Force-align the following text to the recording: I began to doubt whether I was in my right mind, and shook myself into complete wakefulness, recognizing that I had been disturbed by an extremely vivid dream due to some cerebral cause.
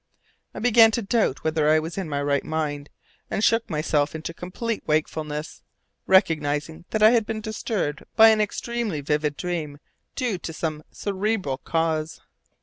I 0.55 0.57
began 0.59 0.89
to 0.93 1.03
doubt 1.03 1.43
whether 1.43 1.69
I 1.69 1.77
was 1.77 1.95
in 1.95 2.09
my 2.09 2.23
right 2.23 2.43
mind, 2.43 2.89
and 3.29 3.43
shook 3.43 3.69
myself 3.69 4.15
into 4.15 4.33
complete 4.33 4.81
wakefulness, 4.87 5.61
recognizing 6.07 6.85
that 6.89 7.03
I 7.03 7.11
had 7.11 7.23
been 7.27 7.39
disturbed 7.39 8.01
by 8.15 8.29
an 8.29 8.41
extremely 8.41 9.01
vivid 9.01 9.37
dream 9.37 9.77
due 10.15 10.39
to 10.39 10.53
some 10.53 10.81
cerebral 10.91 11.59
cause. 11.59 12.19